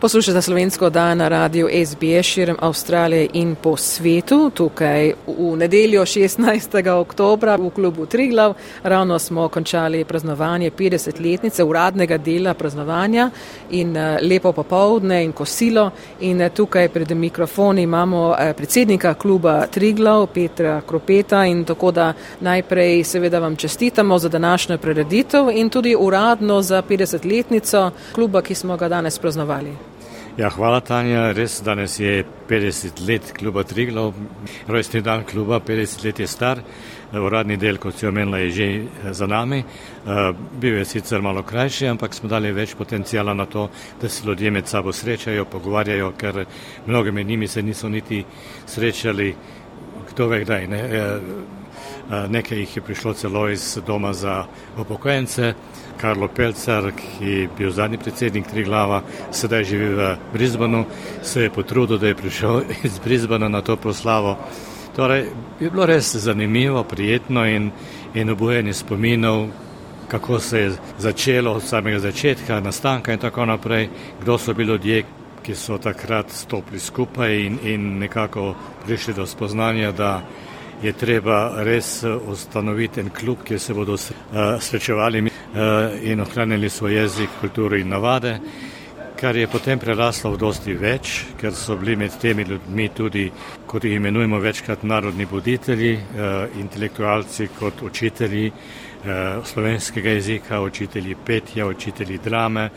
[0.00, 4.50] Poslušate slovensko dan na radiju SBS širom Avstralije in po svetu.
[4.54, 6.90] Tukaj v nedeljo 16.
[6.90, 13.30] oktobra v klubu Triglav ravno smo končali praznovanje 50-letnice uradnega dela praznovanja
[13.70, 15.90] in eh, lepo popovdne in kosilo.
[16.20, 22.12] In eh, tukaj pred mikrofoni imamo eh, predsednika kluba Triglav, Petra Kropeta in tako da
[22.40, 28.76] najprej seveda vam čestitamo za današnjo prireditev in tudi uradno za 50-letnico kluba, ki smo
[28.76, 29.87] ga danes praznovali.
[30.38, 34.12] Ja, hvala Tanja, res danes je 50 let kluba Triglav,
[34.68, 36.60] rojstni dan kluba, 50 let je star,
[37.10, 39.58] uradni del, kot si omenila, je že eh, za nami.
[39.58, 40.30] Eh,
[40.60, 43.66] bil je sicer malo krajši, ampak smo dali več potencijala na to,
[44.00, 46.44] da se ljudje med sabo srečajo, pogovarjajo, ker
[46.86, 48.24] mnogo med njimi se niso niti
[48.66, 49.34] srečali,
[50.12, 50.66] kdo ve kdaj.
[50.66, 50.82] Ne?
[52.10, 54.44] Eh, nekaj jih je prišlo celo iz doma za
[54.78, 55.54] upokojence.
[56.00, 60.84] Karlo Pelcar, ki je bil zadnji predsednik Triglava, sedaj živi v Brisbanu,
[61.22, 64.38] se je potrudil, da je prišel iz Brisbana na to proslavo.
[64.96, 65.26] Torej,
[65.60, 67.70] je bilo res zanimivo, prijetno in,
[68.14, 69.48] in obojeni spominov,
[70.08, 73.88] kako se je začelo od samega začetka, nastanka in tako naprej,
[74.20, 75.04] kdo so bili ljudje,
[75.42, 78.54] ki so takrat stopili skupaj in, in nekako
[78.86, 80.22] prišli do spoznanja, da
[80.82, 85.30] je treba res ustanoviti en klub, kjer se bodo uh, srečevali uh,
[86.02, 88.38] in ohranili svoj jezik, kulturo in navade,
[89.20, 93.24] kar je potem preraslo v dosti več, ker so bili med temi ljudmi tudi,
[93.66, 95.98] kot jih imenujemo večkrat, narodni buditelji,
[96.60, 98.52] intelektualci kot učitelji
[99.44, 102.68] slovenskega jezika, učitelji petja, učitelji drame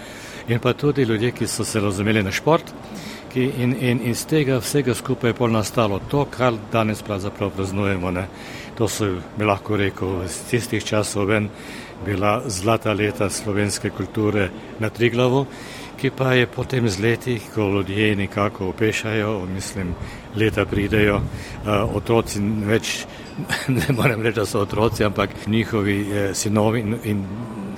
[0.48, 2.74] in pa tudi ljudje, ki so se razumeli na šport.
[3.36, 8.12] In, in iz tega vsega skupaj je pol nastalo to, kar danes pravzaprav praznujemo.
[8.12, 8.26] Ne.
[8.78, 11.48] To so, bi lahko rekel, iz tistih časov ven
[12.06, 14.50] bila zlata leta slovenske kulture
[14.80, 15.46] na Triglavu,
[16.02, 19.94] ki pa je potem z leti, ko ljudje nekako opešajo, mislim,
[20.36, 23.06] leta pridejo, uh, otroci več,
[23.78, 27.26] ne morem reči, da so otroci, ampak njihovi eh, sinovi in, in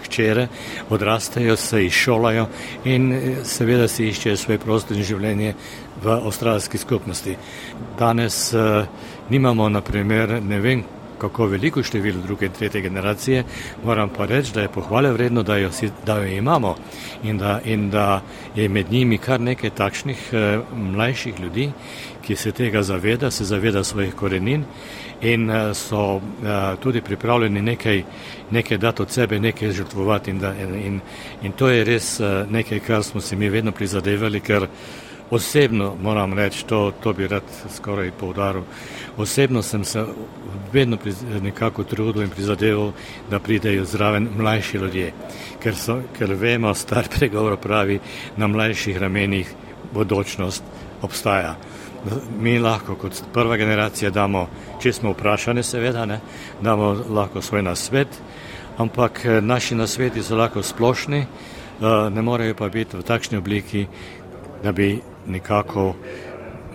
[0.05, 0.47] hčere
[0.89, 2.47] odrastajo, se izšolajo
[2.85, 5.53] in eh, seveda si iščejo svoj prostor in življenje
[6.03, 7.35] v avstralski skupnosti.
[7.99, 8.83] Danes uh,
[9.29, 10.83] nimamo, na primer, ne vem,
[11.17, 13.43] kako veliko število druge in tretje generacije,
[13.85, 15.69] moram pa reči, da je pohvale vredno, da jo,
[16.05, 16.75] da jo imamo.
[17.23, 18.21] In da, in da
[18.55, 21.71] je med njimi kar nekaj takšnih eh, mlajših ljudi,
[22.21, 24.65] ki se tega zaveda, se zaveda svojih korenin
[25.23, 28.03] in eh, so eh, tudi pripravljeni nekaj,
[28.51, 30.99] nekaj dati od sebe, nekaj žrtvovati in, da, in,
[31.41, 34.67] in to je res eh, nekaj, kar smo si mi vedno prizadevali, ker
[35.31, 37.43] Osebno moram reči, to, to bi rad
[37.75, 38.63] skoraj povdaril.
[39.17, 40.05] Osebno sem se
[40.73, 40.97] vedno
[41.41, 42.91] nekako trudil in prizadeval,
[43.29, 45.13] da pridejo zraven mlajši ljudje,
[45.63, 47.99] ker, so, ker vemo, star pregovor pravi,
[48.37, 49.53] na mlajših ramenih
[49.93, 50.63] bodočnost
[51.01, 51.55] obstaja.
[52.39, 54.47] Mi lahko kot prva generacija damo,
[54.81, 56.19] če smo vprašani, seveda, ne,
[56.61, 58.19] damo lahko svoj nasvet,
[58.77, 63.87] ampak eh, naši nasveti so lahko splošni, eh, ne morejo pa biti v takšni obliki,
[64.63, 65.93] da bi nekako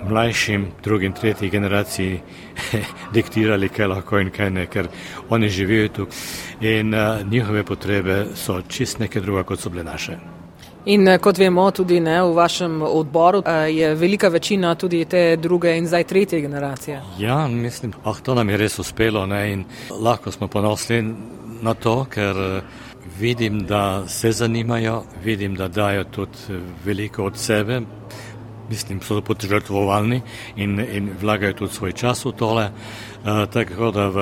[0.09, 2.21] mlajšim, drugim, tretji generaciji
[3.15, 4.88] diktirali, kaj lahko in kaj ne, ker
[5.31, 6.06] oni živijo tu
[6.60, 10.19] in uh, njihove potrebe so čist nekaj druga, kot so bile naše.
[10.88, 15.37] In eh, kot vemo, tudi ne, v vašem odboru eh, je velika večina tudi te
[15.37, 17.03] druge in zdaj tretje generacije.
[17.19, 21.03] Ja, mislim, ah, to nam je res uspelo ne, in lahko smo ponosni
[21.62, 22.62] na to, ker
[23.19, 27.80] vidim, da se zanimajo, vidim, da dajo tudi veliko od sebe,
[28.70, 30.20] mislim, so podžrtvovalni
[30.56, 32.70] in, in vlagajo tudi svoj čas v tole.
[33.19, 34.19] Uh, tako da v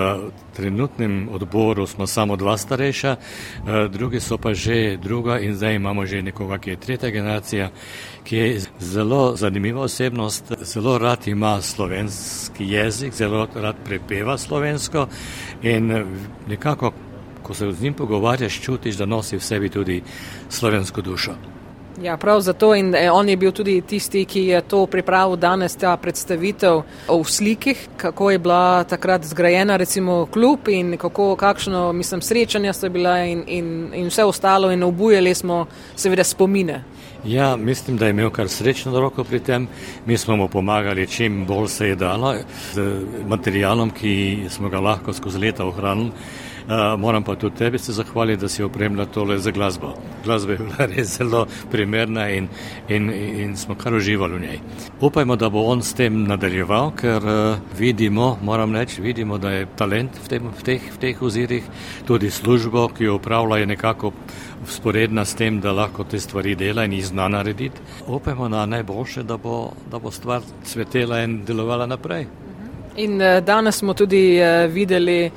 [0.56, 6.06] trenutnem odboru smo samo dva starejša, uh, drugi so pa že druga in zdaj imamo
[6.06, 7.71] že nekoga, ki je tretja generacija,
[8.24, 15.06] ki je zelo zanimiva osebnost, zelo rad ima slovenski jezik, zelo rad prepeva slovensko
[15.62, 16.06] in
[16.48, 16.92] nekako,
[17.47, 20.03] ko se z njim pogovarjaš, čutiš, da nosi v sebi tudi
[20.48, 21.37] slovensko dušo.
[22.03, 25.77] Ja, prav zato in eh, on je bil tudi tisti, ki je to pripravil danes,
[25.77, 32.21] ta predstavitev v slikih, kako je bila takrat zgrajena recimo klub in kako, kakšno, mislim,
[32.21, 35.66] srečanja so bila in, in, in vse ostalo in obujali smo
[35.97, 36.83] seveda spomine.
[37.25, 39.69] Ja, mislim, da je imel kar srečno roko pri tem.
[40.07, 42.34] Mi smo mu pomagali, čim bolj se je dalo,
[42.75, 42.83] z
[43.27, 46.10] materialom, ki smo ga lahko skozi leta ohranili.
[46.66, 49.95] Uh, moram pa tudi tebi se zahvaliti, da si opremila tole za glasbo.
[50.24, 52.48] Glasba je bila res zelo primerna in,
[52.89, 54.59] in, in smo kar uživali v njej.
[55.01, 59.68] Upajmo, da bo on s tem nadaljeval, ker uh, vidimo, moram reči, vidimo, da je
[59.77, 61.68] talent v, tem, v, teh, v teh ozirih,
[62.07, 64.10] tudi službo, ki jo upravlja, je nekako
[64.66, 67.78] sporedna s tem, da lahko te stvari dela in jih zna narediti.
[68.07, 72.27] Upajmo na najboljše, da bo, da bo stvar cvetela in delovala naprej.
[72.97, 74.41] In uh, danes smo tudi
[74.72, 75.30] videli,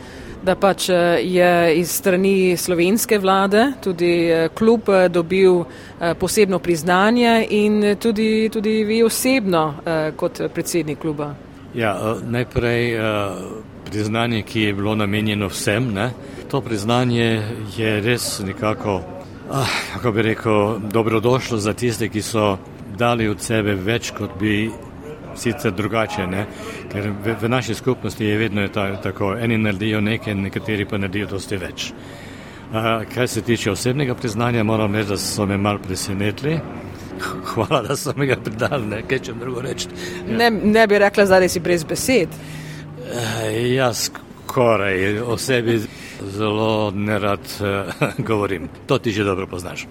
[0.43, 0.89] da pač
[1.23, 5.63] je iz strani slovenske vlade tudi klub dobil
[6.19, 9.73] posebno priznanje in tudi, tudi vi osebno
[10.15, 11.33] kot predsednik kluba.
[11.73, 12.97] Ja, najprej
[13.89, 15.93] priznanje, ki je bilo namenjeno vsem.
[15.93, 16.11] Ne?
[16.51, 17.41] To priznanje
[17.77, 19.01] je res nekako,
[19.51, 22.57] ah, kako bi rekel, dobrodošlo za tiste, ki so
[22.97, 24.69] dali od sebe več, kot bi
[25.35, 26.27] sicer drugače.
[26.27, 26.45] Ne?
[26.91, 31.27] Ker v, v naši skupnosti je vedno ta, tako, eni naredijo nekaj, nekateri pa naredijo
[31.35, 31.91] dosti več.
[32.69, 36.59] Uh, kar se tiče osebnega priznanja, moram reči, da so me mal presenetili.
[37.53, 39.89] Hvala, da so mi ga pridali, ne kaj če drugo reči.
[40.27, 40.37] Ja.
[40.37, 42.35] Ne, ne bi rekla, da si brez besed.
[43.09, 44.09] Uh, jaz
[44.49, 45.79] skoraj o sebi
[46.31, 48.69] zelo nerad uh, govorim.
[48.85, 49.87] To ti že dobro poznaš.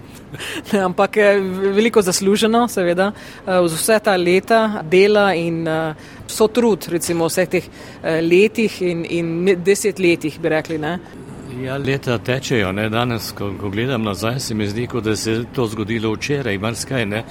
[0.73, 1.41] Ne, ampak je
[1.75, 5.95] veliko zasluženo, seveda, uh, vse ta leta dela in uh,
[6.27, 10.79] so trud, recimo vseh teh uh, letih in, in desetletjih, bi rekli.
[10.79, 10.99] Ne?
[11.63, 12.89] Ja, leta tečejo, ne?
[12.91, 17.07] danes, ko, ko gledam nazaj, se mi zdi, da se je to zgodilo včeraj, marsikaj,
[17.07, 17.25] ne,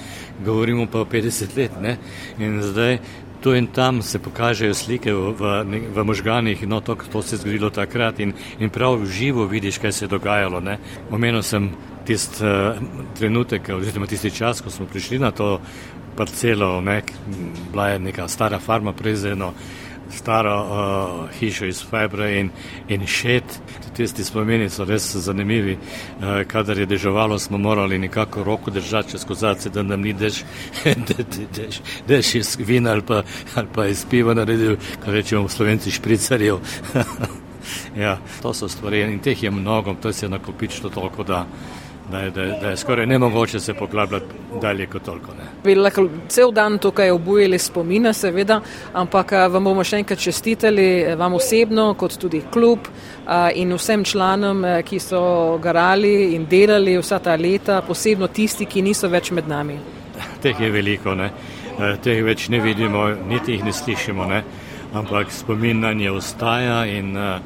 [0.44, 1.96] govorimo pa o 50 let, ne,
[2.38, 2.98] in zdaj
[3.40, 7.38] tu in tam se pokažejo slike v, v, v možganih, no to, to se je
[7.38, 10.62] zgodilo takrat in, in prav v živo vidiš, kaj se je dogajalo.
[11.10, 11.70] Omenil sem
[12.06, 12.78] tist uh,
[13.18, 15.60] trenutek, oziroma tisti čas, ko smo prišli na to
[16.16, 17.02] parcelo, ne,
[17.70, 19.52] bila je neka stara farma prezeno,
[20.10, 22.50] staro uh, hišo iz febra in,
[22.88, 23.60] in šet.
[23.96, 25.74] Tisti spomeni so res zanimivi.
[25.74, 30.42] Uh, kadar je deževalo, smo morali nekako roko držati čez kozarce, da nam ni dež,
[31.56, 33.22] dež, dež iz vina ali pa,
[33.54, 36.60] ali pa iz piva naredil, kar rečemo slovenci špricarjev.
[38.04, 41.46] ja, to so stvari in teh je mnogo, to se je nakopičilo toliko, da
[42.10, 44.26] da je, da, da je skoraj nemogoče se poglabljati
[44.62, 45.32] dalje kot toliko.
[45.64, 48.60] Bi lahko cel dan tukaj obujali spomine, seveda,
[48.92, 52.88] ampak vam bomo še enkrat čestitali, vam osebno, kot tudi klub
[53.54, 55.20] in vsem članom, ki so
[55.62, 59.78] garali in delali vsa ta leta, posebno tisti, ki niso več med nami.
[60.42, 61.30] Teh je veliko, ne?
[62.02, 64.42] teh več ne vidimo, niti jih ne slišimo, ne?
[64.94, 67.40] ampak spomin na nje ostaja in uh,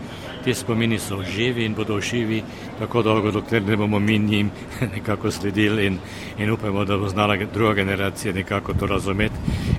[0.44, 2.42] Ti spomini so živi in bodo živi
[2.78, 4.50] tako dolgo, dokler ne bomo mi njim
[4.94, 5.98] nekako sledili in,
[6.38, 9.34] in upajmo, da bo znala druga generacija nekako to razumeti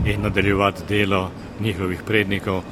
[0.05, 2.63] in nadaljevati delo njihovih prednikov uh,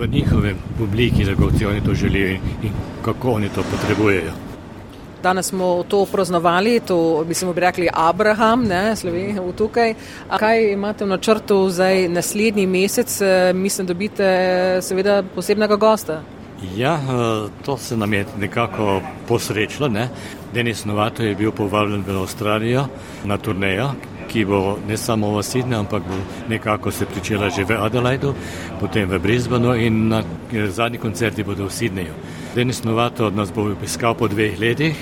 [0.00, 2.40] v njihovem obliki, kako si oni to želijo in,
[3.04, 4.32] kako oni to potrebujejo.
[5.22, 9.94] Danes smo to praznovali, to bi se mu rekli Abraham, ne, Slovenijo tukaj.
[10.28, 13.20] A kaj imate v načrtu zdaj naslednji mesec?
[13.20, 14.28] Eh, mislim, da dobite
[14.82, 16.22] seveda posebnega gosta.
[16.76, 19.88] Ja, eh, to se nam je nekako posrečilo.
[19.88, 20.08] Ne?
[20.54, 22.86] Denis Novato je bil povabljen v Avstralijo
[23.24, 23.90] na turnejo,
[24.28, 26.16] ki bo ne samo v Sydneyju, ampak bo
[26.48, 28.34] nekako se pričela že v Adelaidu,
[28.80, 30.22] potem v Brisbaneu in na
[30.68, 32.14] zadnji koncerti bodo v Sydneyju.
[32.54, 34.96] Denis Novato od nas bo obiskal po dveh letih,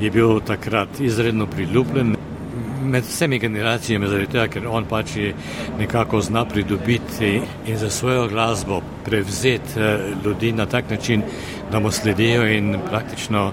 [0.00, 2.16] je bil takrat izredno priljubljen
[2.88, 5.16] med vsemi generacijami, zaradi tega, ker on pač
[5.78, 11.22] nekako zna pridobiti in za svojo glasbo prevzeti eh, ljudi na tak način,
[11.72, 13.52] da mu sledijo in praktično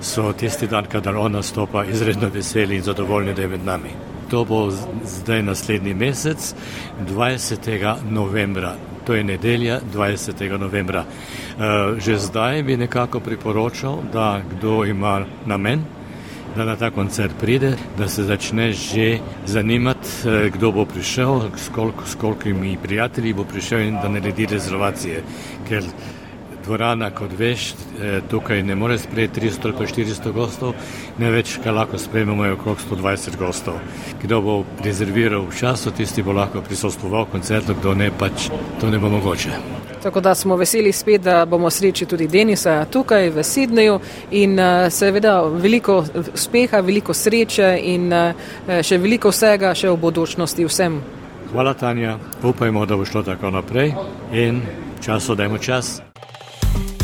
[0.00, 3.90] so tisti dan, kadar on nastopa, izredno veseli in zadovoljni, da je med nami.
[4.30, 4.70] To bo
[5.04, 6.54] zdaj naslednji mesec,
[7.08, 7.96] 20.
[8.10, 8.74] novembra.
[9.06, 10.58] To je nedelja 20.
[10.58, 11.04] novembra.
[11.04, 15.84] Eh, že zdaj bi nekako priporočal, da kdo ima namen,
[16.58, 21.42] da na ta koncert pride, da se začne že zanimati, eh, kdo bo prišel,
[22.06, 25.22] s kolikimi prijatelji bo prišel in da naredi rezervacije.
[25.68, 25.84] Ker
[26.64, 30.74] dvorana, kot veš, eh, tukaj ne more sprejeti 300 ali 400 gostov,
[31.18, 33.74] ne več, kaj lahko sprejmemo, je okrog 120 gostov.
[34.22, 38.50] Kdo bo rezerviral v času, tisti bo lahko prisostoval koncertu, kdo ne, pač
[38.80, 39.77] to ne bo mogoče.
[40.08, 43.98] Tako da smo veseli spet, da bomo sreči tudi Denisa tukaj v Sidneju
[44.30, 48.32] in uh, seveda veliko uspeha, veliko sreče in uh,
[48.82, 50.96] še veliko vsega še v bodočnosti vsem.
[51.52, 52.16] Hvala, Tanja.
[52.40, 53.92] Upajmo, da bo šlo tako naprej
[54.32, 54.64] in
[55.04, 56.00] času dajmo čas.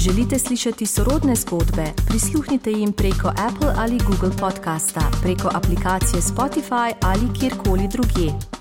[0.00, 1.92] Želite slišati sorodne zgodbe?
[2.08, 8.53] Prisluhnite jim preko Apple ali Google podcasta, preko aplikacije Spotify ali kjerkoli drugje.